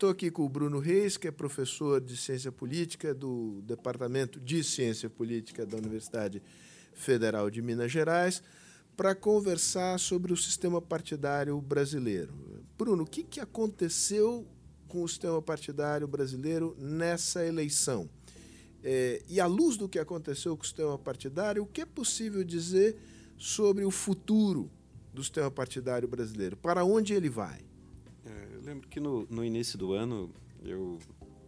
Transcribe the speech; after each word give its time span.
Estou 0.00 0.08
aqui 0.08 0.30
com 0.30 0.46
o 0.46 0.48
Bruno 0.48 0.78
Reis, 0.78 1.18
que 1.18 1.28
é 1.28 1.30
professor 1.30 2.00
de 2.00 2.16
Ciência 2.16 2.50
Política 2.50 3.12
do 3.12 3.60
Departamento 3.66 4.40
de 4.40 4.64
Ciência 4.64 5.10
Política 5.10 5.66
da 5.66 5.76
Universidade 5.76 6.42
Federal 6.94 7.50
de 7.50 7.60
Minas 7.60 7.92
Gerais, 7.92 8.42
para 8.96 9.14
conversar 9.14 10.00
sobre 10.00 10.32
o 10.32 10.36
sistema 10.38 10.80
partidário 10.80 11.60
brasileiro. 11.60 12.32
Bruno, 12.78 13.02
o 13.02 13.06
que, 13.06 13.22
que 13.22 13.40
aconteceu 13.40 14.46
com 14.88 15.02
o 15.02 15.08
sistema 15.08 15.42
partidário 15.42 16.08
brasileiro 16.08 16.74
nessa 16.78 17.44
eleição? 17.44 18.08
É, 18.82 19.22
e 19.28 19.38
à 19.38 19.44
luz 19.44 19.76
do 19.76 19.86
que 19.86 19.98
aconteceu 19.98 20.56
com 20.56 20.62
o 20.62 20.66
sistema 20.66 20.98
partidário, 20.98 21.62
o 21.62 21.66
que 21.66 21.82
é 21.82 21.86
possível 21.86 22.42
dizer 22.42 22.96
sobre 23.36 23.84
o 23.84 23.90
futuro 23.90 24.70
do 25.12 25.22
sistema 25.22 25.50
partidário 25.50 26.08
brasileiro? 26.08 26.56
Para 26.56 26.86
onde 26.86 27.12
ele 27.12 27.28
vai? 27.28 27.68
Eu 28.60 28.66
lembro 28.66 28.88
que 28.88 29.00
no, 29.00 29.26
no, 29.30 29.42
início 29.42 29.78
do 29.78 29.94
ano 29.94 30.30
eu 30.62 30.98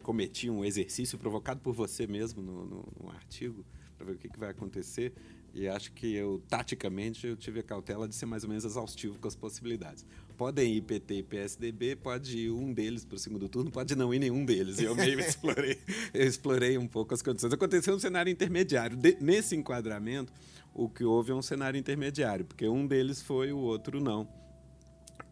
cometi 0.02 0.48
um 0.48 0.64
exercício 0.64 1.18
provocado 1.18 1.60
por 1.60 1.74
você 1.74 2.06
mesmo 2.06 2.40
no, 2.40 2.64
no, 2.64 2.88
no 3.02 3.10
artigo 3.10 3.66
para 3.98 4.06
ver 4.06 4.12
o 4.12 4.18
que, 4.18 4.30
que 4.30 4.38
vai 4.38 4.48
acontecer 4.48 5.12
e 5.52 5.68
acho 5.68 5.92
que 5.92 6.14
eu, 6.14 6.42
taticamente, 6.48 7.26
eu 7.26 7.36
tive 7.36 7.60
a 7.60 7.62
cautela 7.62 8.08
de 8.08 8.14
ser 8.14 8.24
mais 8.24 8.44
ou 8.44 8.48
menos 8.48 8.64
exaustivo 8.64 9.18
com 9.18 9.28
as 9.28 9.36
possibilidades. 9.36 10.06
Podem 10.38 10.72
ir 10.72 10.80
PT 10.80 11.16
e 11.16 11.22
PSDB, 11.22 11.96
pode 11.96 12.38
ir 12.38 12.50
um 12.50 12.72
deles 12.72 13.04
para 13.04 13.16
o 13.16 13.18
segundo 13.18 13.46
turno, 13.46 13.70
pode 13.70 13.94
não 13.94 14.14
ir 14.14 14.18
nenhum 14.18 14.46
deles. 14.46 14.78
E 14.78 14.84
eu 14.84 14.94
meio 14.94 15.20
explorei, 15.20 15.78
eu 16.14 16.26
explorei 16.26 16.78
um 16.78 16.86
pouco 16.86 17.12
as 17.12 17.20
condições. 17.20 17.52
Aconteceu 17.52 17.94
um 17.94 17.98
cenário 17.98 18.32
intermediário. 18.32 18.96
De, 18.96 19.18
nesse 19.20 19.54
enquadramento, 19.54 20.32
o 20.72 20.88
que 20.88 21.04
houve 21.04 21.32
é 21.32 21.34
um 21.34 21.42
cenário 21.42 21.78
intermediário, 21.78 22.46
porque 22.46 22.66
um 22.66 22.86
deles 22.86 23.20
foi, 23.20 23.52
o 23.52 23.58
outro 23.58 24.00
não. 24.00 24.26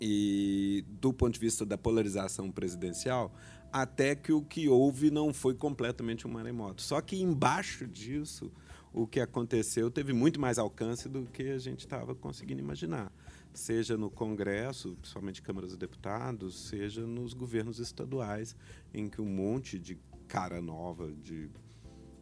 E 0.00 0.84
do 1.00 1.12
ponto 1.12 1.34
de 1.34 1.40
vista 1.40 1.66
da 1.66 1.76
polarização 1.76 2.50
presidencial, 2.50 3.34
até 3.72 4.14
que 4.14 4.32
o 4.32 4.42
que 4.42 4.68
houve 4.68 5.10
não 5.10 5.32
foi 5.32 5.54
completamente 5.54 6.26
um 6.26 6.30
maremoto. 6.30 6.82
Só 6.82 7.00
que 7.00 7.20
embaixo 7.20 7.86
disso 7.86 8.50
o 8.92 9.06
que 9.06 9.20
aconteceu 9.20 9.90
teve 9.90 10.12
muito 10.12 10.40
mais 10.40 10.58
alcance 10.58 11.08
do 11.08 11.24
que 11.26 11.50
a 11.50 11.58
gente 11.58 11.80
estava 11.80 12.14
conseguindo 12.14 12.60
imaginar, 12.60 13.12
seja 13.52 13.96
no 13.96 14.10
Congresso, 14.10 14.96
principalmente 15.00 15.42
Câmara 15.42 15.66
dos 15.66 15.76
Deputados, 15.76 16.68
seja 16.68 17.06
nos 17.06 17.32
governos 17.32 17.78
estaduais, 17.78 18.56
em 18.92 19.08
que 19.08 19.20
um 19.20 19.28
monte 19.28 19.78
de 19.78 19.96
cara 20.26 20.60
nova, 20.60 21.12
de 21.12 21.48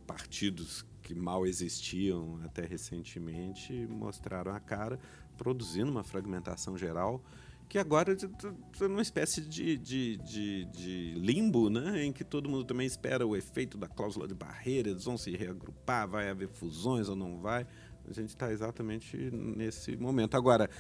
partidos 0.07 0.85
que 1.03 1.15
mal 1.15 1.47
existiam 1.47 2.39
até 2.45 2.67
recentemente, 2.67 3.73
mostraram 3.87 4.53
a 4.53 4.61
cara, 4.61 4.99
produzindo 5.37 5.91
uma 5.91 6.03
fragmentação 6.03 6.77
geral 6.77 7.23
que 7.69 7.79
agora 7.79 8.13
está 8.13 8.89
numa 8.89 9.03
espécie 9.03 9.43
de, 9.43 9.77
de, 9.77 10.17
de, 10.17 10.65
de, 10.67 11.15
limbo, 11.17 11.69
né? 11.69 12.05
em 12.05 12.13
que 12.13 12.25
todo 12.25 12.49
mundo 12.49 12.65
também 12.65 12.87
espera 12.87 13.27
o 13.27 13.37
efeito 13.37 13.77
da 13.77 13.87
cláusula 13.87 14.27
de 14.27 14.35
barreira, 14.35 14.89
eles 14.89 15.05
vão 15.05 15.19
se 15.19 15.37
reagrupar, 15.37 16.09
vai 16.09 16.31
haver 16.31 16.49
fusões 16.49 17.09
ou 17.09 17.17
não 17.17 17.39
vai. 17.39 17.67
A 18.09 18.13
gente 18.13 18.31
está 18.31 18.51
exatamente 18.51 19.17
nesse 19.31 19.97
momento. 19.99 20.35
Agora, 20.35 20.71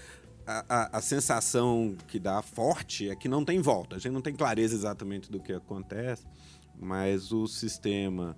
a, 0.46 0.64
a, 0.68 0.98
a, 0.98 1.00
sensação 1.02 1.94
que 2.06 2.18
dá 2.18 2.40
forte 2.40 3.10
é 3.10 3.14
que 3.14 3.28
não 3.28 3.44
tem 3.44 3.60
volta. 3.60 3.96
A 3.96 3.98
gente 3.98 4.12
não 4.12 4.22
tem 4.22 4.34
clareza 4.34 4.74
exatamente 4.74 5.30
do 5.30 5.38
que 5.38 5.52
acontece, 5.52 6.26
mas 6.74 7.32
o 7.32 7.46
sistema 7.46 8.34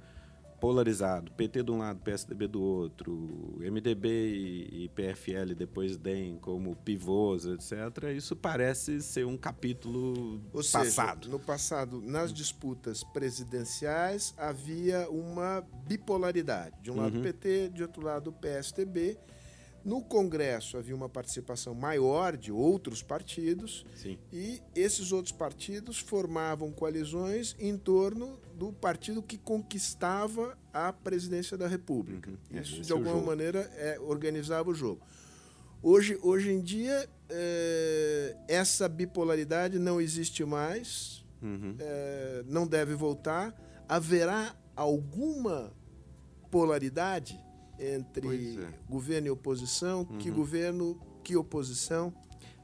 polarizado, 0.60 1.32
PT 1.32 1.62
de 1.62 1.70
um 1.72 1.78
lado, 1.78 2.00
PSDB 2.00 2.46
do 2.46 2.62
outro, 2.62 3.56
MDB 3.58 4.08
e, 4.08 4.84
e 4.84 4.88
PFL 4.90 5.54
depois 5.56 5.96
DEM 5.96 6.38
como 6.38 6.76
pivôs, 6.76 7.46
etc., 7.46 8.14
isso 8.14 8.36
parece 8.36 9.00
ser 9.00 9.26
um 9.26 9.36
capítulo 9.36 10.40
Ou 10.52 10.62
passado. 10.62 11.24
Seja, 11.24 11.30
no 11.30 11.40
passado, 11.40 12.02
nas 12.02 12.32
disputas 12.32 13.02
presidenciais, 13.02 14.34
havia 14.36 15.08
uma 15.08 15.64
bipolaridade. 15.86 16.76
De 16.82 16.90
um 16.90 16.96
lado 16.96 17.16
uhum. 17.16 17.22
PT, 17.22 17.70
de 17.70 17.82
outro 17.82 18.04
lado 18.04 18.32
PSDB. 18.32 19.18
No 19.84 20.02
Congresso 20.02 20.76
havia 20.76 20.94
uma 20.94 21.08
participação 21.08 21.74
maior 21.74 22.36
de 22.36 22.52
outros 22.52 23.02
partidos 23.02 23.86
Sim. 23.94 24.18
e 24.30 24.60
esses 24.74 25.10
outros 25.10 25.32
partidos 25.32 25.98
formavam 25.98 26.70
coalizões 26.70 27.56
em 27.58 27.78
torno 27.78 28.38
do 28.54 28.72
partido 28.72 29.22
que 29.22 29.38
conquistava 29.38 30.56
a 30.72 30.92
presidência 30.92 31.56
da 31.56 31.66
República. 31.66 32.30
Uhum. 32.30 32.60
Isso, 32.60 32.82
de 32.82 32.92
alguma 32.92 33.20
maneira, 33.22 33.60
é, 33.76 33.98
organizava 34.00 34.68
o 34.68 34.74
jogo. 34.74 35.00
Hoje, 35.82 36.18
hoje 36.22 36.50
em 36.50 36.60
dia, 36.60 37.08
é, 37.30 38.36
essa 38.48 38.86
bipolaridade 38.86 39.78
não 39.78 39.98
existe 39.98 40.44
mais, 40.44 41.24
uhum. 41.40 41.74
é, 41.78 42.44
não 42.46 42.66
deve 42.66 42.94
voltar. 42.94 43.54
Haverá 43.88 44.54
alguma 44.76 45.72
polaridade? 46.50 47.40
Entre 47.80 48.58
é. 48.62 48.68
governo 48.88 49.28
e 49.28 49.30
oposição? 49.30 50.06
Uhum. 50.10 50.18
Que 50.18 50.30
governo, 50.30 51.00
que 51.24 51.36
oposição? 51.36 52.12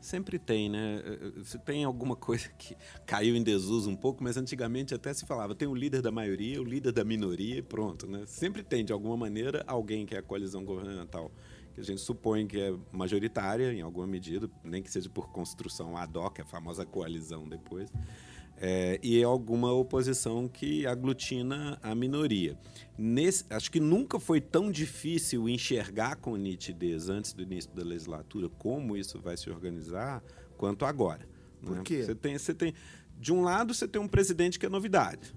Sempre 0.00 0.38
tem, 0.38 0.69
né? 0.69 1.03
Se 1.43 1.59
tem 1.59 1.82
alguma 1.82 2.15
coisa 2.15 2.49
que 2.50 2.77
caiu 3.04 3.34
em 3.34 3.43
desuso 3.43 3.91
um 3.91 3.97
pouco, 3.97 4.22
mas 4.22 4.37
antigamente 4.37 4.94
até 4.94 5.12
se 5.12 5.26
falava, 5.26 5.55
tem 5.55 5.66
o 5.66 5.75
líder 5.75 6.00
da 6.00 6.12
maioria, 6.12 6.60
o 6.60 6.65
líder 6.65 6.93
da 6.93 7.03
minoria 7.03 7.56
e 7.56 7.62
pronto, 7.62 8.06
né? 8.06 8.25
Sempre 8.26 8.62
tem, 8.62 8.84
de 8.84 8.93
alguma 8.93 9.16
maneira, 9.16 9.65
alguém 9.66 10.06
que 10.06 10.15
é 10.15 10.19
a 10.19 10.22
coalizão 10.22 10.65
governamental, 10.65 11.32
que 11.75 11.81
a 11.81 11.84
gente 11.84 12.00
supõe 12.00 12.47
que 12.47 12.60
é 12.60 12.75
majoritária 12.93 13.72
em 13.72 13.81
alguma 13.81 14.06
medida, 14.06 14.49
nem 14.62 14.82
que 14.82 14.91
seja 14.91 15.09
por 15.09 15.28
construção 15.31 15.97
ad 15.97 16.16
hoc, 16.16 16.41
a 16.41 16.44
famosa 16.44 16.87
coalizão 16.87 17.49
depois, 17.49 17.91
é, 18.59 18.99
e 19.03 19.22
alguma 19.22 19.72
oposição 19.72 20.49
que 20.49 20.87
aglutina 20.87 21.78
a 21.83 21.94
minoria. 21.94 22.56
Nesse, 22.97 23.44
acho 23.50 23.71
que 23.71 23.81
nunca 23.81 24.19
foi 24.19 24.41
tão 24.41 24.71
difícil 24.71 25.49
enxergar 25.49 26.17
com 26.17 26.37
nitidez 26.37 27.09
antes 27.09 27.33
do 27.33 27.43
início 27.43 27.71
da 27.72 27.84
legislatura 27.84 28.49
como 28.49 28.97
isso 28.97 29.21
vai 29.21 29.37
se 29.37 29.50
organizar 29.50 30.22
quanto 30.56 30.84
agora. 30.84 31.28
Por 31.62 31.77
né? 31.77 31.83
quê? 31.84 32.03
Você 32.03 32.15
tem, 32.15 32.39
você 32.39 32.55
tem, 32.55 32.75
de 33.19 33.33
um 33.33 33.43
lado, 33.43 33.75
você 33.75 33.87
tem 33.87 34.00
um 34.00 34.09
presidente 34.09 34.59
que 34.59 34.67
é 34.67 34.69
novidade. 34.69 35.34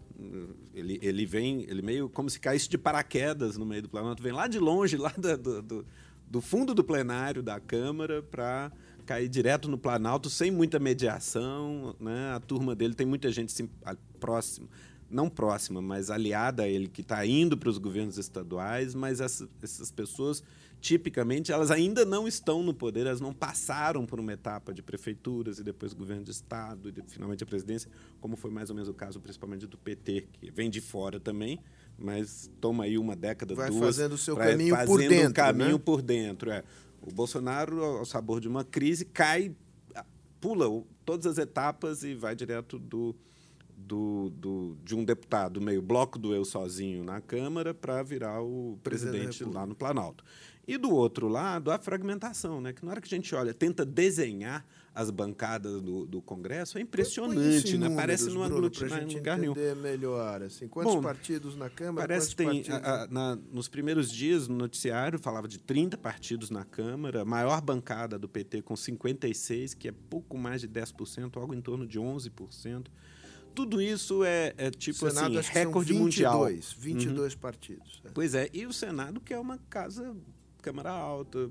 Ele, 0.74 1.00
ele 1.02 1.26
vem, 1.26 1.64
ele 1.64 1.82
meio 1.82 2.10
como 2.10 2.30
se 2.30 2.40
caísse 2.40 2.70
de 2.70 2.78
paraquedas 2.78 3.58
no 3.58 3.66
meio 3.66 3.82
do 3.82 3.90
Planalto, 3.90 4.22
vem 4.22 4.34
lá 4.34 4.48
de 4.48 4.60
longe, 4.60 4.96
lá 4.98 5.14
do, 5.18 5.62
do, 5.62 5.86
do 6.28 6.42
fundo 6.42 6.74
do 6.74 6.84
plenário 6.84 7.42
da 7.42 7.60
Câmara, 7.60 8.22
para 8.22 8.72
cair 9.10 9.28
direto 9.28 9.68
no 9.68 9.76
Planalto 9.76 10.30
sem 10.30 10.52
muita 10.52 10.78
mediação. 10.78 11.96
Né? 12.00 12.32
A 12.32 12.40
turma 12.40 12.76
dele 12.76 12.94
tem 12.94 13.08
muita 13.08 13.32
gente 13.32 13.52
sim, 13.52 13.68
próxima, 14.20 14.68
não 15.10 15.28
próxima, 15.28 15.82
mas 15.82 16.12
aliada 16.12 16.62
a 16.62 16.68
ele, 16.68 16.88
que 16.88 17.02
está 17.02 17.26
indo 17.26 17.58
para 17.58 17.70
os 17.70 17.80
governos 17.80 18.20
estaduais, 18.20 18.94
mas 18.94 19.20
essa, 19.20 19.50
essas 19.64 19.90
pessoas, 19.90 20.44
tipicamente, 20.80 21.52
elas 21.52 21.72
ainda 21.72 22.06
não 22.06 22.28
estão 22.28 22.62
no 22.62 22.72
poder, 22.72 23.08
elas 23.08 23.20
não 23.20 23.34
passaram 23.34 24.06
por 24.06 24.20
uma 24.20 24.32
etapa 24.32 24.72
de 24.72 24.84
prefeituras 24.84 25.58
e 25.58 25.64
depois 25.64 25.92
governo 25.92 26.24
de 26.24 26.30
Estado 26.30 26.90
e 26.90 26.94
finalmente 27.08 27.44
a 27.44 27.48
presidência, 27.48 27.90
como 28.22 28.38
foi 28.38 28.52
mais 28.52 28.70
ou 28.70 28.76
menos 28.76 28.88
o 28.88 28.94
caso, 28.94 29.20
principalmente 29.20 29.66
do 29.66 29.78
PT, 29.80 30.28
que 30.34 30.52
vem 30.52 30.70
de 30.70 30.82
fora 30.82 31.20
também, 31.20 31.60
mas 31.98 32.52
toma 32.62 32.84
aí 32.84 32.96
uma 32.96 33.16
década, 33.16 33.56
Vai 33.56 33.72
duas... 33.72 33.82
fazendo 33.82 34.14
o 34.14 34.18
seu 34.20 34.38
caminho 34.38 34.78
por 34.86 35.00
dentro, 35.00 35.30
um 35.30 35.34
caminho 35.34 35.72
né? 35.72 35.82
por 35.84 36.02
dentro, 36.04 36.52
é. 36.52 36.64
O 37.02 37.12
Bolsonaro, 37.14 37.84
ao 37.84 38.06
sabor 38.06 38.40
de 38.40 38.48
uma 38.48 38.64
crise, 38.64 39.06
cai, 39.06 39.56
pula 40.40 40.84
todas 41.06 41.26
as 41.26 41.38
etapas 41.38 42.04
e 42.04 42.14
vai 42.14 42.36
direto 42.36 42.78
do, 42.78 43.16
do, 43.76 44.30
do, 44.30 44.78
de 44.84 44.96
um 44.96 45.04
deputado 45.04 45.62
meio 45.62 45.82
bloco 45.82 46.20
do 46.20 46.34
eu 46.34 46.46
sozinho 46.46 47.04
na 47.04 47.22
Câmara 47.22 47.74
para 47.74 48.02
virar 48.04 48.42
o 48.42 48.78
presidente, 48.84 49.24
presidente 49.24 49.56
lá 49.56 49.66
no 49.66 49.76
Planalto. 49.76 50.24
E 50.70 50.78
do 50.78 50.94
outro 50.94 51.28
lado, 51.28 51.72
a 51.72 51.80
fragmentação, 51.80 52.62
né? 52.62 52.72
que 52.72 52.86
na 52.86 52.92
hora 52.92 53.02
que 53.02 53.08
a 53.08 53.18
gente 53.18 53.34
olha, 53.34 53.56
tenta 53.56 53.84
desenhar 53.84 54.64
as 54.94 55.10
bancadas 55.10 55.82
do, 55.82 56.06
do 56.06 56.22
Congresso, 56.22 56.78
é 56.78 56.82
impressionante, 56.82 57.76
né? 57.76 57.90
parece 57.96 58.30
não 58.30 58.44
aglutinar 58.44 59.02
em 59.02 59.12
lugar 59.12 59.40
nenhum. 59.40 59.56
melhor, 59.82 60.44
assim, 60.44 60.68
quantos 60.68 60.94
Bom, 60.94 61.02
partidos 61.02 61.56
na 61.56 61.72
Câmara? 61.72 62.08
Parece 62.08 62.30
que 62.30 62.36
tem, 62.36 62.64
a, 62.70 63.04
a, 63.04 63.08
na, 63.08 63.36
nos 63.52 63.68
primeiros 63.68 64.12
dias, 64.12 64.48
no 64.48 64.56
noticiário, 64.56 65.18
falava 65.18 65.48
de 65.48 65.58
30 65.58 65.98
partidos 65.98 66.52
na 66.52 66.64
Câmara, 66.64 67.26
maior 67.26 67.62
bancada 67.62 68.20
do 68.20 68.30
PT 68.30 68.62
com 68.62 68.76
56, 68.76 69.74
que 69.74 69.88
é 69.88 69.92
pouco 69.92 70.38
mais 70.38 70.62
de 70.62 70.68
10%, 70.68 71.36
algo 71.36 71.56
em 71.56 71.62
torno 71.62 71.88
de 71.88 72.00
11% 72.00 72.86
tudo 73.56 73.82
isso 73.82 74.24
é, 74.24 74.54
é 74.58 74.70
tipo 74.70 75.10
Senado, 75.10 75.38
assim, 75.38 75.52
recorde 75.52 75.92
22, 75.92 76.00
mundial. 76.00 76.46
22 76.78 77.34
uhum. 77.34 77.40
partidos. 77.40 78.02
É. 78.06 78.10
Pois 78.14 78.34
é, 78.34 78.48
e 78.54 78.66
o 78.66 78.72
Senado, 78.72 79.20
que 79.20 79.34
é 79.34 79.40
uma 79.40 79.58
casa 79.70 80.16
Câmara 80.62 80.92
Alta, 80.92 81.50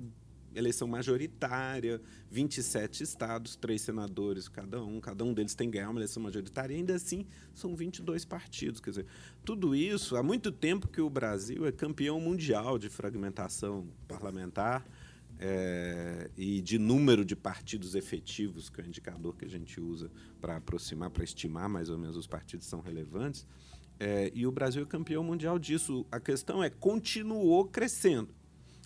eleição 0.54 0.88
majoritária, 0.88 2.00
27 2.30 3.02
estados, 3.02 3.56
três 3.56 3.82
senadores 3.82 4.48
cada 4.48 4.82
um, 4.82 5.00
cada 5.00 5.24
um 5.24 5.32
deles 5.32 5.54
tem 5.54 5.70
que 5.70 5.78
ganhar 5.78 5.90
uma 5.90 6.00
eleição 6.00 6.22
majoritária, 6.22 6.74
e 6.74 6.76
ainda 6.76 6.94
assim 6.94 7.26
são 7.54 7.74
22 7.76 8.24
partidos. 8.24 8.80
Quer 8.80 8.90
dizer, 8.90 9.06
tudo 9.44 9.74
isso, 9.74 10.16
há 10.16 10.22
muito 10.22 10.50
tempo 10.50 10.88
que 10.88 11.00
o 11.00 11.10
Brasil 11.10 11.66
é 11.66 11.72
campeão 11.72 12.20
mundial 12.20 12.78
de 12.78 12.88
fragmentação 12.88 13.86
parlamentar. 14.06 14.84
é, 15.40 16.30
e 16.36 16.60
de 16.60 16.78
número 16.78 17.24
de 17.24 17.36
partidos 17.36 17.94
efetivos, 17.94 18.68
que 18.68 18.80
é 18.80 18.84
o 18.84 18.86
indicador 18.88 19.36
que 19.36 19.44
a 19.44 19.48
gente 19.48 19.80
usa 19.80 20.10
para 20.40 20.56
aproximar, 20.56 21.10
para 21.10 21.22
estimar 21.22 21.68
mais 21.68 21.88
ou 21.88 21.96
menos 21.96 22.16
os 22.16 22.26
partidos 22.26 22.66
são 22.66 22.80
relevantes. 22.80 23.46
É, 24.00 24.30
e 24.34 24.46
o 24.46 24.52
Brasil 24.52 24.82
é 24.82 24.86
campeão 24.86 25.22
mundial 25.22 25.58
disso. 25.58 26.06
A 26.10 26.20
questão 26.20 26.62
é, 26.62 26.70
continuou 26.70 27.64
crescendo. 27.66 28.34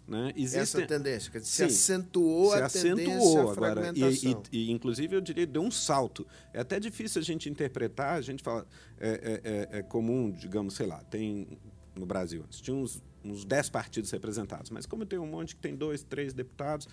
Né? 0.06 0.32
Essa 0.36 0.84
tendência, 0.84 1.30
quer 1.30 1.38
dizer, 1.38 1.52
se 1.52 1.64
acentuou 1.64 2.52
se 2.52 2.58
a 2.58 2.66
acentuou 2.66 3.50
agora. 3.50 3.92
E, 3.94 4.02
e, 4.02 4.36
e, 4.52 4.70
inclusive, 4.70 5.16
eu 5.16 5.20
diria, 5.20 5.46
deu 5.46 5.62
um 5.62 5.70
salto. 5.70 6.26
É 6.52 6.60
até 6.60 6.80
difícil 6.80 7.20
a 7.20 7.24
gente 7.24 7.48
interpretar, 7.48 8.16
a 8.16 8.20
gente 8.20 8.42
fala, 8.42 8.66
é, 8.98 9.40
é, 9.44 9.76
é, 9.76 9.78
é 9.78 9.82
comum, 9.82 10.30
digamos, 10.30 10.74
sei 10.74 10.86
lá, 10.86 10.98
tem 11.04 11.46
no 11.94 12.06
Brasil, 12.06 12.42
antes 12.44 12.60
tinha 12.60 12.74
uns, 12.74 13.02
uns 13.24 13.44
10 13.44 13.68
partidos 13.68 14.10
representados, 14.10 14.70
mas 14.70 14.86
como 14.86 15.04
tem 15.04 15.18
um 15.18 15.26
monte 15.26 15.54
que 15.54 15.60
tem 15.60 15.76
dois, 15.76 16.02
três 16.02 16.32
deputados, 16.32 16.88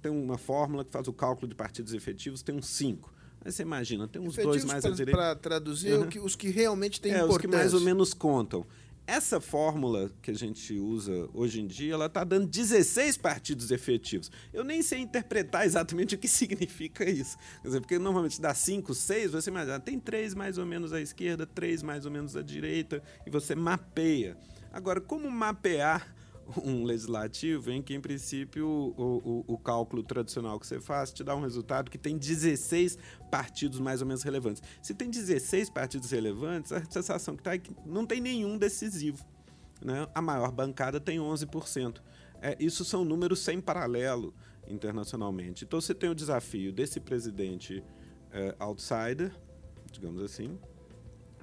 tem 0.00 0.12
uma 0.12 0.38
fórmula 0.38 0.84
que 0.84 0.90
faz 0.90 1.08
o 1.08 1.12
cálculo 1.12 1.48
de 1.48 1.54
partidos 1.54 1.92
efetivos, 1.92 2.42
tem 2.42 2.54
uns 2.54 2.66
cinco. 2.66 3.12
Aí 3.44 3.52
você 3.52 3.62
imagina, 3.62 4.08
tem 4.08 4.22
uns 4.22 4.36
dois 4.36 4.64
mais 4.64 4.82
pra, 4.82 4.90
à 4.90 4.94
direita. 4.94 5.18
Para 5.18 5.36
traduzir, 5.36 5.92
uhum. 5.94 6.24
os 6.24 6.34
que 6.34 6.48
realmente 6.48 7.00
têm 7.00 7.12
é, 7.12 7.16
importância. 7.16 7.36
Os 7.36 7.40
que 7.40 7.48
mais 7.48 7.74
ou 7.74 7.80
menos 7.80 8.14
contam. 8.14 8.66
Essa 9.06 9.38
fórmula 9.38 10.10
que 10.22 10.30
a 10.30 10.34
gente 10.34 10.78
usa 10.78 11.28
hoje 11.34 11.60
em 11.60 11.66
dia, 11.66 11.92
ela 11.92 12.06
está 12.06 12.24
dando 12.24 12.46
16 12.46 13.18
partidos 13.18 13.70
efetivos. 13.70 14.30
Eu 14.50 14.64
nem 14.64 14.80
sei 14.80 15.00
interpretar 15.00 15.66
exatamente 15.66 16.14
o 16.14 16.18
que 16.18 16.26
significa 16.28 17.08
isso. 17.08 17.36
Quer 17.60 17.68
dizer, 17.68 17.80
porque 17.80 17.98
normalmente 17.98 18.40
dá 18.40 18.54
5, 18.54 18.94
6, 18.94 19.32
você 19.32 19.50
imagina, 19.50 19.78
tem 19.78 20.00
três 20.00 20.34
mais 20.34 20.56
ou 20.56 20.64
menos 20.64 20.90
à 20.90 21.02
esquerda, 21.02 21.46
três 21.46 21.82
mais 21.82 22.06
ou 22.06 22.10
menos 22.10 22.34
à 22.34 22.40
direita, 22.42 23.02
e 23.26 23.30
você 23.30 23.54
mapeia. 23.54 24.38
Agora, 24.72 25.02
como 25.02 25.30
mapear 25.30 26.14
um 26.64 26.84
legislativo 26.84 27.70
em 27.70 27.82
que, 27.82 27.94
em 27.94 28.00
princípio, 28.00 28.66
o, 28.66 29.44
o, 29.46 29.54
o, 29.54 29.58
cálculo 29.58 30.02
tradicional 30.02 30.58
que 30.58 30.66
você 30.66 30.80
faz 30.80 31.12
te 31.12 31.24
dá 31.24 31.34
um 31.34 31.40
resultado 31.40 31.90
que 31.90 31.98
tem 31.98 32.16
16 32.16 32.98
partidos 33.30 33.80
mais 33.80 34.00
ou 34.00 34.06
menos 34.06 34.22
relevantes. 34.22 34.62
Se 34.82 34.94
tem 34.94 35.10
16 35.10 35.70
partidos 35.70 36.10
relevantes, 36.10 36.72
a 36.72 36.84
sensação 36.84 37.34
que 37.34 37.40
está 37.40 37.54
é 37.54 37.58
que 37.58 37.74
não 37.84 38.06
tem 38.06 38.20
nenhum 38.20 38.58
decisivo. 38.58 39.24
Né? 39.82 40.06
A 40.14 40.22
maior 40.22 40.50
bancada 40.50 41.00
tem 41.00 41.18
11%. 41.18 42.00
É, 42.40 42.56
isso 42.60 42.84
são 42.84 43.04
números 43.04 43.40
sem 43.40 43.60
paralelo 43.60 44.34
internacionalmente. 44.68 45.64
Então, 45.64 45.80
você 45.80 45.94
tem 45.94 46.10
o 46.10 46.14
desafio 46.14 46.72
desse 46.72 47.00
presidente 47.00 47.82
é, 48.30 48.54
outsider, 48.58 49.34
digamos 49.90 50.22
assim, 50.22 50.58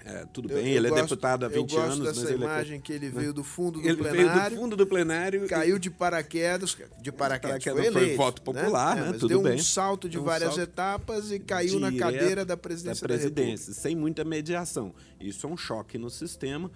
é, 0.06 0.26
tudo 0.34 0.48
bem, 0.48 0.70
eu 0.70 0.78
ele 0.78 0.88
é 0.88 0.90
gosto, 0.90 1.00
é 1.00 1.04
deputado 1.04 1.46
há 1.46 1.48
20 1.48 1.60
anos. 1.60 1.72
Eu 1.72 2.06
gosto 2.06 2.22
dessa 2.22 2.32
é 2.32 2.36
imagem 2.36 2.78
é, 2.78 2.82
que 2.82 2.92
ele 2.94 3.10
veio 3.10 3.34
do 3.34 3.44
fundo 3.44 3.80
do 3.80 3.88
ele 3.88 3.98
plenário. 3.98 4.32
Veio 4.32 4.50
do 4.50 4.56
fundo 4.56 4.76
do 4.76 4.88
plenário. 4.88 5.48
Caiu 5.48 5.78
de 5.78 5.90
paraquedas. 5.90 6.78
De 7.02 7.12
paraquedas, 7.12 7.64
foi, 7.64 7.72
eleito, 7.74 7.94
foi 7.94 8.16
voto 8.16 8.42
né? 8.42 8.62
popular, 8.62 8.96
né? 8.96 9.02
né? 9.04 9.14
tudo 9.14 9.28
deu 9.28 9.42
bem. 9.42 9.56
um 9.56 9.60
salto 9.60 10.10
de 10.10 10.18
um 10.18 10.24
várias 10.24 10.56
salto 10.56 10.70
etapas 10.70 11.32
e 11.32 11.40
caiu 11.40 11.80
na 11.80 11.92
cadeira 11.92 12.44
da 12.44 12.58
presidência 12.58 13.08
da, 13.08 13.14
presidência, 13.14 13.74
da 13.74 13.80
sem 13.80 13.96
muita 13.96 14.24
mediação. 14.24 14.94
Isso 15.20 15.46
é 15.46 15.50
um 15.50 15.58
choque 15.58 15.98
no 15.98 16.10
sistema 16.10 16.72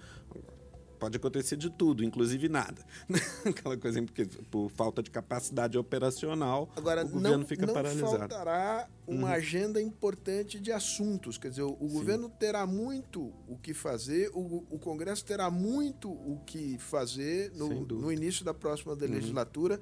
pode 0.98 1.16
acontecer 1.16 1.56
de 1.56 1.70
tudo, 1.70 2.04
inclusive 2.04 2.48
nada. 2.48 2.84
Aquela 3.44 3.76
coisa 3.76 4.02
porque 4.02 4.26
por 4.50 4.70
falta 4.70 5.02
de 5.02 5.10
capacidade 5.10 5.76
operacional, 5.78 6.70
Agora, 6.76 7.04
o 7.04 7.08
governo 7.08 7.38
não, 7.38 7.46
fica 7.46 7.66
não 7.66 7.74
paralisado. 7.74 8.18
faltará 8.18 8.88
uma 9.06 9.28
uhum. 9.28 9.34
agenda 9.34 9.80
importante 9.80 10.58
de 10.58 10.72
assuntos. 10.72 11.38
Quer 11.38 11.50
dizer, 11.50 11.62
o, 11.62 11.76
o 11.80 11.88
governo 11.88 12.28
terá 12.28 12.66
muito 12.66 13.32
o 13.46 13.56
que 13.56 13.72
fazer, 13.72 14.30
o, 14.34 14.64
o, 14.70 14.78
Congresso 14.78 15.24
terá 15.24 15.50
muito 15.50 16.10
o 16.10 16.40
que 16.44 16.78
fazer 16.78 17.52
no, 17.54 17.68
no 17.84 18.12
início 18.12 18.44
da 18.44 18.54
próxima 18.54 18.92
uhum. 18.92 18.98
legislatura. 19.00 19.80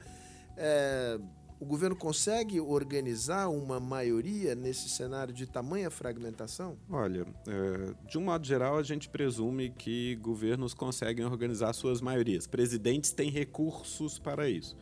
É, 0.57 1.19
o 1.65 1.67
governo 1.67 1.97
consegue 1.97 2.61
organizar 2.61 3.49
uma 3.49 3.81
maioria 3.81 4.55
nesse 4.55 4.87
cenário 4.91 5.33
de 5.33 5.47
tamanha 5.47 5.91
fragmentação? 5.91 6.77
Olha, 6.91 7.27
é, 7.49 7.95
de 8.07 8.19
um 8.19 8.21
modo 8.21 8.47
geral, 8.47 8.77
a 8.77 8.83
gente 8.83 9.09
presume 9.09 9.71
que 9.71 10.15
governos 10.17 10.75
conseguem 10.75 11.25
organizar 11.25 11.73
suas 11.73 12.03
maiorias. 12.03 12.47
Presidentes 12.47 13.13
têm 13.13 13.31
recursos 13.31 14.19
para 14.19 14.47
isso. 14.47 14.77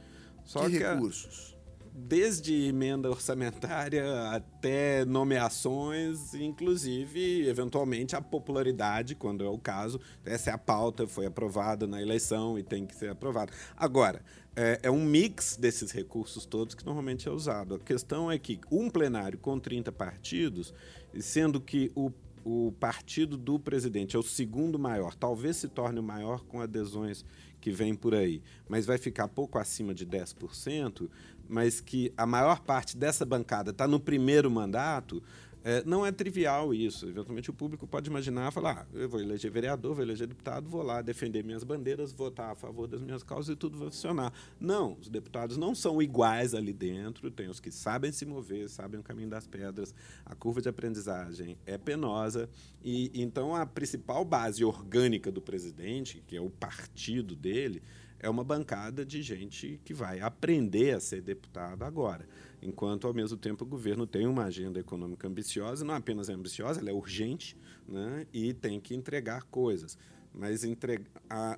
Só 0.45 0.69
que, 0.69 0.79
que 0.79 0.79
recursos? 0.79 1.52
Desde 1.95 2.69
emenda 2.69 3.11
orçamentária 3.11 4.31
até 4.31 5.05
nomeações, 5.05 6.33
inclusive, 6.35 7.47
eventualmente, 7.47 8.17
a 8.17 8.21
popularidade, 8.21 9.15
quando 9.15 9.45
é 9.45 9.49
o 9.49 9.59
caso. 9.59 10.01
Essa 10.25 10.51
é 10.51 10.53
a 10.55 10.59
pauta, 10.59 11.07
foi 11.07 11.27
aprovada 11.27 11.87
na 11.87 12.01
eleição 12.01 12.59
e 12.59 12.63
tem 12.63 12.87
que 12.87 12.95
ser 12.95 13.11
aprovada. 13.11 13.53
Agora, 13.77 14.23
é, 14.57 14.81
é, 14.83 14.91
um 14.91 15.05
mix 15.05 15.57
desses 15.57 15.91
recursos 15.91 16.47
todos 16.47 16.75
que 16.75 16.85
normalmente 16.85 17.29
é 17.29 17.31
usado. 17.31 17.75
A 17.75 17.79
questão 17.79 18.31
é 18.31 18.39
que 18.39 18.59
um 18.71 18.89
plenário 18.89 19.39
com 19.39 19.59
30 19.59 19.93
partidos, 19.93 20.73
sendo 21.21 21.61
que 21.61 21.91
o, 21.95 22.11
o 22.45 22.73
partido 22.73 23.37
do 23.37 23.59
presidente 23.59 24.17
é 24.17 24.19
o 24.19 24.23
segundo 24.23 24.79
maior, 24.79 25.15
talvez 25.15 25.57
se 25.57 25.69
torne 25.69 26.01
o 26.01 26.03
maior 26.03 26.45
com 26.45 26.61
adesões 26.61 27.25
que 27.63 27.71
vem 27.71 27.95
por 27.95 28.13
aí, 28.13 28.43
mas 28.69 28.85
vai 28.85 28.99
ficar 28.99 29.29
pouco 29.29 29.57
acima 29.57 29.95
de 29.95 30.05
10%, 30.05 31.09
mas 31.53 31.83
que 31.83 32.11
a 32.17 32.25
maior 32.25 32.61
parte 32.61 32.97
dessa 32.97 33.27
bancada 33.27 33.73
está 33.73 33.87
no 33.87 34.01
primeiro 34.01 34.51
mandato, 34.51 35.23
é, 35.63 35.85
não 35.85 36.05
é 36.05 36.11
trivial 36.11 36.75
isso. 36.75 37.07
Eventualmente 37.07 37.51
o 37.51 37.53
público 37.53 37.87
pode 37.87 38.09
imaginar, 38.09 38.51
falar, 38.51 38.87
ah, 38.91 38.97
eu 38.97 39.09
vou 39.09 39.21
eleger 39.21 39.51
vereador, 39.51 39.95
vou 39.95 40.03
eleger 40.03 40.27
deputado, 40.27 40.69
vou 40.69 40.83
lá 40.83 41.03
defender 41.03 41.45
minhas 41.45 41.63
bandeiras, 41.63 42.11
votar 42.11 42.53
a 42.53 42.55
favor 42.55 42.89
das 42.89 43.03
minhas 43.03 43.23
causas 43.23 43.55
e 43.55 43.57
tudo 43.57 43.79
vai 43.79 43.91
funcionar. 43.91 44.33
Não, 44.59 44.97
os 44.99 45.11
deputados 45.11 45.59
não 45.59 45.75
são 45.75 46.01
iguais 46.01 46.55
ali 46.55 46.73
dentro, 46.73 47.31
tem 47.31 47.49
os 47.49 47.61
que 47.61 47.71
sabem 47.71 48.11
se 48.11 48.25
mover, 48.25 48.69
sabem 48.71 48.99
o 48.99 49.03
caminho 49.03 49.29
das 49.29 49.47
pedras, 49.47 49.95
a 50.25 50.35
curva 50.35 50.63
de 50.63 50.71
aprendizagem 50.71 51.59
é 51.67 51.77
penosa 51.77 52.49
e 52.83 53.11
então 53.15 53.55
a 53.55 53.67
principal 53.67 54.25
base 54.25 54.65
orgânica 54.65 55.31
do 55.31 55.43
presidente, 55.43 56.25
que 56.27 56.35
é 56.35 56.41
o 56.41 56.49
partido 56.49 57.37
dele, 57.37 57.83
é 58.23 58.31
uma 58.31 58.45
bancada 58.45 59.05
de 59.05 59.21
gente 59.21 59.81
que 59.85 59.93
vai 59.93 60.21
aprender 60.21 60.95
a 60.95 61.01
ser 61.01 61.21
deputado 61.21 61.83
agora 61.83 62.27
enquanto 62.63 63.07
ao 63.07 63.13
mesmo 63.13 63.37
tempo 63.37 63.65
o 63.65 63.67
governo 63.67 64.07
tem 64.07 64.27
uma 64.27 64.45
agenda 64.45 64.79
econômica 64.79 65.27
ambiciosa, 65.27 65.85
não 65.85 65.95
apenas 65.95 66.29
é 66.29 66.33
ambiciosa, 66.33 66.81
ela 66.81 66.91
é 66.91 66.93
urgente, 66.93 67.57
né? 67.89 68.27
E 68.33 68.55
tem 68.55 68.81
que 68.81 68.95
entregar 68.95 69.43
coisas. 69.45 69.99
Mas 70.35 70.63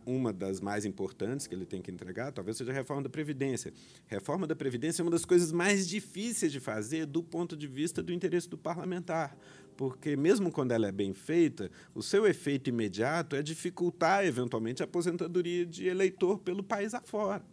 uma 0.04 0.32
das 0.32 0.60
mais 0.60 0.84
importantes 0.84 1.46
que 1.46 1.54
ele 1.54 1.64
tem 1.64 1.80
que 1.80 1.92
entregar 1.92 2.32
talvez 2.32 2.56
seja 2.56 2.72
a 2.72 2.74
reforma 2.74 3.04
da 3.04 3.08
Previdência. 3.08 3.72
Reforma 4.06 4.48
da 4.48 4.56
Previdência 4.56 5.00
é 5.00 5.04
uma 5.04 5.12
das 5.12 5.24
coisas 5.24 5.52
mais 5.52 5.86
difíceis 5.86 6.50
de 6.50 6.58
fazer 6.58 7.06
do 7.06 7.22
ponto 7.22 7.56
de 7.56 7.68
vista 7.68 8.02
do 8.02 8.12
interesse 8.12 8.48
do 8.48 8.58
parlamentar. 8.58 9.36
Porque, 9.76 10.16
mesmo 10.16 10.50
quando 10.50 10.72
ela 10.72 10.86
é 10.86 10.92
bem 10.92 11.12
feita, 11.12 11.70
o 11.94 12.02
seu 12.02 12.26
efeito 12.26 12.68
imediato 12.70 13.36
é 13.36 13.42
dificultar, 13.42 14.24
eventualmente, 14.24 14.82
a 14.82 14.84
aposentadoria 14.84 15.66
de 15.66 15.86
eleitor 15.86 16.38
pelo 16.38 16.62
país 16.62 16.94
afora 16.94 17.44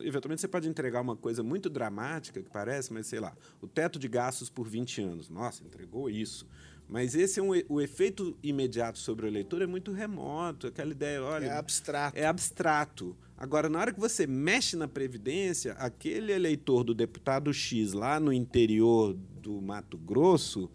eventualmente 0.00 0.42
você 0.42 0.48
pode 0.48 0.68
entregar 0.68 1.00
uma 1.00 1.16
coisa 1.16 1.42
muito 1.42 1.70
dramática, 1.70 2.42
que 2.42 2.50
parece, 2.50 2.92
mas 2.92 3.06
sei 3.06 3.20
lá, 3.20 3.34
o 3.60 3.66
teto 3.66 3.98
de 3.98 4.08
gastos 4.08 4.50
por 4.50 4.68
20 4.68 5.00
anos. 5.00 5.30
Nossa, 5.30 5.64
entregou 5.64 6.10
isso. 6.10 6.46
Mas 6.86 7.14
esse 7.14 7.38
é 7.38 7.42
um, 7.42 7.50
o 7.68 7.80
efeito 7.80 8.36
imediato 8.42 8.98
sobre 8.98 9.24
o 9.24 9.28
eleitor 9.28 9.62
é 9.62 9.66
muito 9.66 9.92
remoto, 9.92 10.66
aquela 10.66 10.90
ideia, 10.90 11.22
olha, 11.22 11.46
é 11.46 11.56
abstrato. 11.56 12.18
É 12.18 12.26
abstrato. 12.26 13.16
Agora, 13.36 13.68
na 13.68 13.78
hora 13.78 13.92
que 13.92 14.00
você 14.00 14.26
mexe 14.26 14.76
na 14.76 14.88
previdência, 14.88 15.72
aquele 15.74 16.32
eleitor 16.32 16.82
do 16.82 16.92
deputado 16.92 17.54
X 17.54 17.92
lá 17.92 18.18
no 18.18 18.32
interior 18.32 19.14
do 19.14 19.62
Mato 19.62 19.96
Grosso 19.96 20.68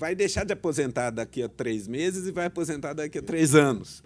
vai 0.00 0.14
deixar 0.14 0.44
de 0.44 0.54
aposentar 0.54 1.10
daqui 1.10 1.42
a 1.42 1.48
três 1.48 1.86
meses 1.86 2.26
e 2.26 2.32
vai 2.32 2.46
aposentar 2.46 2.94
daqui 2.94 3.18
a 3.18 3.22
três 3.22 3.54
anos. 3.54 4.02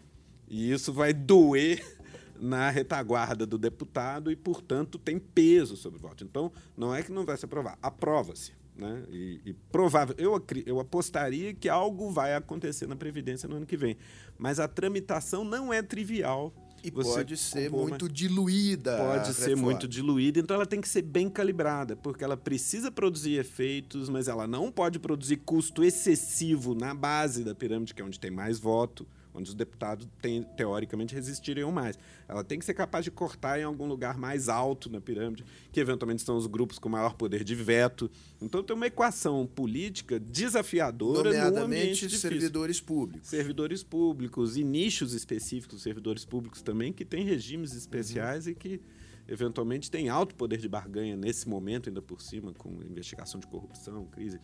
E 0.48 0.72
isso 0.72 0.92
vai 0.92 1.12
doer 1.12 1.80
na 2.36 2.68
retaguarda 2.68 3.46
do 3.46 3.56
deputado 3.56 4.28
e, 4.28 4.34
portanto, 4.34 4.98
tem 4.98 5.20
peso 5.20 5.76
sobre 5.76 6.00
o 6.00 6.02
voto. 6.02 6.24
Então, 6.24 6.50
não 6.76 6.92
é 6.92 7.00
que 7.00 7.12
não 7.12 7.24
vai 7.24 7.36
se 7.36 7.44
aprovar, 7.44 7.78
aprova-se. 7.80 8.50
Né? 8.74 9.04
E, 9.08 9.40
e, 9.46 9.52
provável, 9.70 10.16
eu, 10.18 10.44
eu 10.66 10.80
apostaria 10.80 11.54
que 11.54 11.68
algo 11.68 12.10
vai 12.10 12.34
acontecer 12.34 12.88
na 12.88 12.96
Previdência 12.96 13.48
no 13.48 13.54
ano 13.54 13.64
que 13.64 13.76
vem. 13.76 13.96
Mas 14.36 14.58
a 14.58 14.66
tramitação 14.66 15.44
não 15.44 15.72
é 15.72 15.80
trivial. 15.80 16.52
E 16.84 16.90
Você 16.90 17.14
pode 17.14 17.36
ser 17.38 17.70
muito 17.70 18.08
diluída. 18.10 18.98
Pode 18.98 19.32
ser 19.32 19.56
muito 19.56 19.88
diluída, 19.88 20.38
então 20.38 20.54
ela 20.54 20.66
tem 20.66 20.82
que 20.82 20.88
ser 20.88 21.00
bem 21.00 21.30
calibrada, 21.30 21.96
porque 21.96 22.22
ela 22.22 22.36
precisa 22.36 22.92
produzir 22.92 23.38
efeitos, 23.38 24.10
mas 24.10 24.28
ela 24.28 24.46
não 24.46 24.70
pode 24.70 24.98
produzir 24.98 25.38
custo 25.38 25.82
excessivo 25.82 26.74
na 26.74 26.94
base 26.94 27.42
da 27.42 27.54
pirâmide, 27.54 27.94
que 27.94 28.02
é 28.02 28.04
onde 28.04 28.20
tem 28.20 28.30
mais 28.30 28.58
voto 28.58 29.06
onde 29.34 29.50
os 29.50 29.54
deputados 29.54 30.08
tem, 30.22 30.42
teoricamente 30.56 31.14
resistiriam 31.14 31.72
mais. 31.72 31.98
Ela 32.28 32.44
tem 32.44 32.58
que 32.58 32.64
ser 32.64 32.74
capaz 32.74 33.04
de 33.04 33.10
cortar 33.10 33.58
em 33.58 33.64
algum 33.64 33.86
lugar 33.86 34.16
mais 34.16 34.48
alto 34.48 34.88
na 34.88 35.00
pirâmide, 35.00 35.44
que 35.72 35.80
eventualmente 35.80 36.22
são 36.22 36.36
os 36.36 36.46
grupos 36.46 36.78
com 36.78 36.88
maior 36.88 37.14
poder 37.14 37.42
de 37.42 37.54
veto. 37.54 38.10
Então 38.40 38.62
tem 38.62 38.74
uma 38.76 38.86
equação 38.86 39.46
política 39.46 40.20
desafiadora 40.20 41.30
Nomeadamente 41.30 42.04
no 42.04 42.10
servidores 42.10 42.80
públicos. 42.80 43.28
Servidores 43.28 43.82
públicos 43.82 44.56
e 44.56 44.62
nichos 44.62 45.12
específicos, 45.12 45.82
servidores 45.82 46.24
públicos 46.24 46.62
também, 46.62 46.92
que 46.92 47.04
têm 47.04 47.24
regimes 47.24 47.74
especiais 47.74 48.46
uhum. 48.46 48.52
e 48.52 48.54
que 48.54 48.80
eventualmente 49.26 49.90
tem 49.90 50.08
alto 50.08 50.34
poder 50.34 50.58
de 50.58 50.68
barganha 50.68 51.16
nesse 51.16 51.48
momento, 51.48 51.88
ainda 51.88 52.02
por 52.02 52.20
cima, 52.20 52.52
com 52.52 52.70
investigação 52.82 53.40
de 53.40 53.46
corrupção, 53.46 54.04
crise 54.06 54.38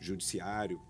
judiciário, 0.00 0.80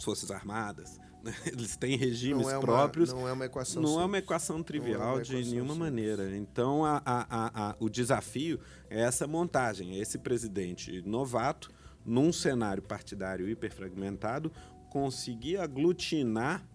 Forças 0.00 0.30
Armadas. 0.30 0.98
Eles 1.46 1.76
têm 1.76 1.96
regimes 1.96 2.42
não 2.42 2.50
é 2.50 2.54
uma, 2.54 2.60
próprios. 2.60 3.12
Não 3.12 3.28
é 3.28 3.32
uma 3.32 3.46
equação 3.46 3.82
Não 3.82 3.88
simples. 3.88 4.02
é 4.02 4.06
uma 4.06 4.18
equação 4.18 4.62
trivial 4.62 5.00
é 5.00 5.04
uma 5.04 5.14
equação 5.16 5.40
de 5.40 5.50
nenhuma 5.50 5.74
simples. 5.74 5.78
maneira. 5.78 6.36
Então, 6.36 6.84
a, 6.84 7.02
a, 7.04 7.70
a, 7.70 7.76
o 7.80 7.88
desafio 7.88 8.60
é 8.88 9.00
essa 9.00 9.26
montagem, 9.26 9.96
é 9.96 9.98
esse 9.98 10.18
presidente 10.18 11.02
novato, 11.02 11.70
num 12.04 12.32
cenário 12.32 12.82
partidário 12.82 13.48
hiperfragmentado, 13.48 14.50
conseguir 14.90 15.58
aglutinar 15.58 16.66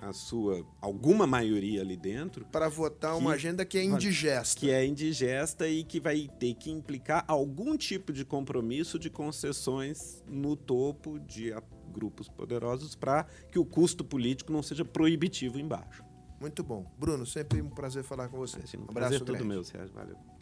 a 0.00 0.12
sua 0.12 0.64
alguma 0.80 1.26
maioria 1.26 1.80
ali 1.80 1.96
dentro 1.96 2.44
para 2.46 2.68
votar 2.68 3.14
que, 3.14 3.18
uma 3.18 3.32
agenda 3.32 3.64
que 3.64 3.78
é 3.78 3.84
indigesta 3.84 4.60
que 4.60 4.70
é 4.70 4.84
indigesta 4.84 5.66
e 5.66 5.82
que 5.82 5.98
vai 5.98 6.28
ter 6.38 6.54
que 6.54 6.70
implicar 6.70 7.24
algum 7.26 7.76
tipo 7.78 8.12
de 8.12 8.22
compromisso 8.22 8.98
de 8.98 9.08
concessões 9.08 10.22
no 10.28 10.54
topo 10.54 11.18
de 11.18 11.50
grupos 11.96 12.28
poderosos 12.28 12.94
para 12.94 13.24
que 13.50 13.58
o 13.58 13.64
custo 13.64 14.04
político 14.04 14.52
não 14.52 14.62
seja 14.62 14.84
proibitivo 14.84 15.58
embaixo. 15.58 16.04
Muito 16.38 16.62
bom. 16.62 16.84
Bruno 16.98 17.24
sempre 17.24 17.62
um 17.62 17.70
prazer 17.70 18.04
falar 18.04 18.28
com 18.28 18.36
você. 18.36 18.58
Um 18.76 18.82
abraço 18.82 18.92
prazer 18.92 19.18
grande. 19.20 19.38
todo 19.38 19.48
meu 19.48 19.64
Sérgio. 19.64 19.94
Valeu 19.94 20.35